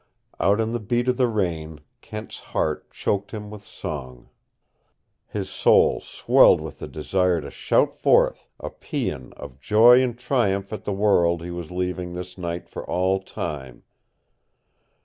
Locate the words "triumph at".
10.17-10.85